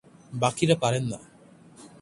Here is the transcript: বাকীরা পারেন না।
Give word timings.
বাকীরা 0.33 0.75
পারেন 0.75 1.03
না। 1.03 1.19